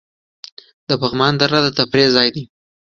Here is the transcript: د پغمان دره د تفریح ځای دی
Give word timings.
د 0.87 0.89
پغمان 1.01 1.33
دره 1.41 1.59
د 1.63 1.67
تفریح 1.77 2.07
ځای 2.15 2.27
دی 2.35 2.43